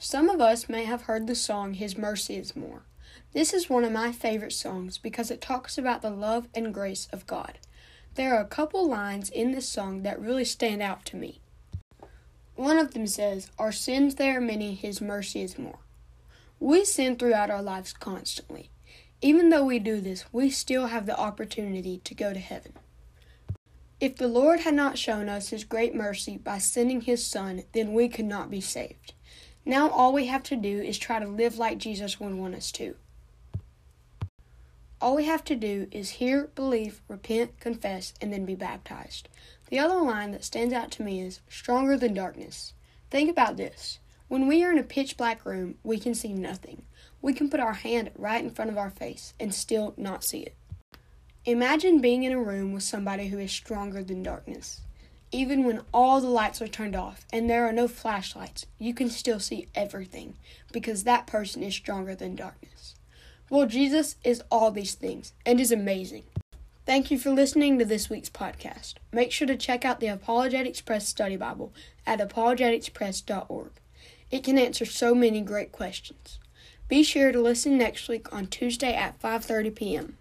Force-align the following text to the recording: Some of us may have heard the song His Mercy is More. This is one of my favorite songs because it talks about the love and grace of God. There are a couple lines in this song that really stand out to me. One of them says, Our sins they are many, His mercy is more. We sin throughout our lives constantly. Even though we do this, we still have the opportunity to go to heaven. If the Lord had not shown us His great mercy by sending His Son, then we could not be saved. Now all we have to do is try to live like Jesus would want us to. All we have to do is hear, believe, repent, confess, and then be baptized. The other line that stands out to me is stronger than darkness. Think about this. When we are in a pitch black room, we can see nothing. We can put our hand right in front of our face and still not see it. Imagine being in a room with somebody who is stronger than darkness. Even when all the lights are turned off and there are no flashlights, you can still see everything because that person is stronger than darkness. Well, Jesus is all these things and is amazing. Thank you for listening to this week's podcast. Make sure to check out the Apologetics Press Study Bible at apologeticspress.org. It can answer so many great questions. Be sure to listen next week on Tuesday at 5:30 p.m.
Some 0.00 0.30
of 0.30 0.40
us 0.40 0.68
may 0.68 0.84
have 0.84 1.02
heard 1.02 1.26
the 1.26 1.34
song 1.34 1.74
His 1.74 1.98
Mercy 1.98 2.36
is 2.36 2.54
More. 2.54 2.82
This 3.32 3.52
is 3.52 3.68
one 3.68 3.82
of 3.82 3.90
my 3.90 4.12
favorite 4.12 4.52
songs 4.52 4.96
because 4.96 5.28
it 5.28 5.40
talks 5.40 5.76
about 5.76 6.02
the 6.02 6.10
love 6.10 6.46
and 6.54 6.72
grace 6.72 7.08
of 7.10 7.26
God. 7.26 7.58
There 8.14 8.32
are 8.36 8.40
a 8.40 8.46
couple 8.46 8.88
lines 8.88 9.28
in 9.28 9.50
this 9.50 9.68
song 9.68 10.04
that 10.04 10.20
really 10.20 10.44
stand 10.44 10.82
out 10.82 11.04
to 11.06 11.16
me. 11.16 11.40
One 12.54 12.78
of 12.78 12.94
them 12.94 13.08
says, 13.08 13.50
Our 13.58 13.72
sins 13.72 14.14
they 14.14 14.30
are 14.30 14.40
many, 14.40 14.76
His 14.76 15.00
mercy 15.00 15.42
is 15.42 15.58
more. 15.58 15.80
We 16.60 16.84
sin 16.84 17.16
throughout 17.16 17.50
our 17.50 17.62
lives 17.62 17.92
constantly. 17.92 18.70
Even 19.20 19.48
though 19.48 19.64
we 19.64 19.80
do 19.80 20.00
this, 20.00 20.26
we 20.30 20.48
still 20.48 20.86
have 20.86 21.06
the 21.06 21.18
opportunity 21.18 21.98
to 22.04 22.14
go 22.14 22.32
to 22.32 22.38
heaven. 22.38 22.74
If 24.00 24.16
the 24.16 24.28
Lord 24.28 24.60
had 24.60 24.74
not 24.74 24.96
shown 24.96 25.28
us 25.28 25.48
His 25.48 25.64
great 25.64 25.92
mercy 25.92 26.36
by 26.36 26.58
sending 26.58 27.00
His 27.00 27.26
Son, 27.26 27.64
then 27.72 27.92
we 27.92 28.08
could 28.08 28.26
not 28.26 28.48
be 28.48 28.60
saved. 28.60 29.14
Now 29.68 29.90
all 29.90 30.14
we 30.14 30.28
have 30.28 30.42
to 30.44 30.56
do 30.56 30.80
is 30.80 30.98
try 30.98 31.18
to 31.18 31.26
live 31.26 31.58
like 31.58 31.76
Jesus 31.76 32.18
would 32.18 32.32
want 32.32 32.54
us 32.54 32.72
to. 32.72 32.96
All 34.98 35.14
we 35.14 35.26
have 35.26 35.44
to 35.44 35.54
do 35.54 35.88
is 35.90 36.12
hear, 36.12 36.48
believe, 36.54 37.02
repent, 37.06 37.60
confess, 37.60 38.14
and 38.22 38.32
then 38.32 38.46
be 38.46 38.54
baptized. 38.54 39.28
The 39.68 39.78
other 39.78 40.00
line 40.00 40.30
that 40.30 40.42
stands 40.42 40.72
out 40.72 40.90
to 40.92 41.02
me 41.02 41.20
is 41.20 41.40
stronger 41.50 41.98
than 41.98 42.14
darkness. 42.14 42.72
Think 43.10 43.28
about 43.28 43.58
this. 43.58 43.98
When 44.28 44.48
we 44.48 44.64
are 44.64 44.72
in 44.72 44.78
a 44.78 44.82
pitch 44.82 45.18
black 45.18 45.44
room, 45.44 45.74
we 45.82 45.98
can 45.98 46.14
see 46.14 46.32
nothing. 46.32 46.86
We 47.20 47.34
can 47.34 47.50
put 47.50 47.60
our 47.60 47.74
hand 47.74 48.10
right 48.16 48.42
in 48.42 48.48
front 48.48 48.70
of 48.70 48.78
our 48.78 48.90
face 48.90 49.34
and 49.38 49.54
still 49.54 49.92
not 49.98 50.24
see 50.24 50.40
it. 50.40 50.56
Imagine 51.44 52.00
being 52.00 52.22
in 52.22 52.32
a 52.32 52.42
room 52.42 52.72
with 52.72 52.84
somebody 52.84 53.28
who 53.28 53.38
is 53.38 53.52
stronger 53.52 54.02
than 54.02 54.22
darkness. 54.22 54.80
Even 55.30 55.64
when 55.64 55.82
all 55.92 56.20
the 56.20 56.28
lights 56.28 56.62
are 56.62 56.68
turned 56.68 56.96
off 56.96 57.26
and 57.32 57.48
there 57.48 57.66
are 57.66 57.72
no 57.72 57.86
flashlights, 57.86 58.66
you 58.78 58.94
can 58.94 59.10
still 59.10 59.38
see 59.38 59.68
everything 59.74 60.34
because 60.72 61.04
that 61.04 61.26
person 61.26 61.62
is 61.62 61.74
stronger 61.74 62.14
than 62.14 62.34
darkness. 62.34 62.94
Well, 63.50 63.66
Jesus 63.66 64.16
is 64.24 64.42
all 64.50 64.70
these 64.70 64.94
things 64.94 65.34
and 65.44 65.60
is 65.60 65.72
amazing. 65.72 66.24
Thank 66.86 67.10
you 67.10 67.18
for 67.18 67.30
listening 67.30 67.78
to 67.78 67.84
this 67.84 68.08
week's 68.08 68.30
podcast. 68.30 68.94
Make 69.12 69.30
sure 69.30 69.46
to 69.46 69.56
check 69.56 69.84
out 69.84 70.00
the 70.00 70.06
Apologetics 70.06 70.80
Press 70.80 71.06
Study 71.06 71.36
Bible 71.36 71.74
at 72.06 72.20
apologeticspress.org. 72.20 73.70
It 74.30 74.44
can 74.44 74.58
answer 74.58 74.86
so 74.86 75.14
many 75.14 75.42
great 75.42 75.72
questions. 75.72 76.38
Be 76.88 77.02
sure 77.02 77.32
to 77.32 77.40
listen 77.40 77.76
next 77.76 78.08
week 78.08 78.32
on 78.32 78.46
Tuesday 78.46 78.94
at 78.94 79.20
5:30 79.20 79.74
p.m. 79.74 80.16